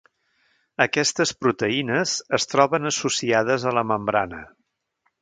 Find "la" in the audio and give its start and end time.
3.81-3.89